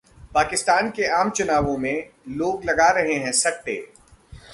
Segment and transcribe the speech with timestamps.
[0.33, 2.09] पाकिस्तान के आम चुनावों में
[2.29, 3.75] लोग लगा रहे हैं सट्टे